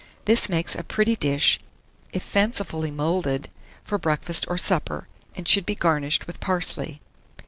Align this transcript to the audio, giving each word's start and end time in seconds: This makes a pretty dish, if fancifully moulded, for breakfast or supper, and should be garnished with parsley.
This 0.25 0.49
makes 0.49 0.73
a 0.73 0.83
pretty 0.83 1.15
dish, 1.15 1.59
if 2.11 2.23
fancifully 2.23 2.89
moulded, 2.89 3.49
for 3.83 3.99
breakfast 3.99 4.45
or 4.47 4.57
supper, 4.57 5.07
and 5.35 5.47
should 5.47 5.63
be 5.67 5.75
garnished 5.75 6.25
with 6.25 6.39
parsley. 6.39 7.01